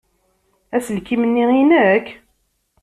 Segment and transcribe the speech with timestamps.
[0.75, 2.07] Aselkim-nni i nekk?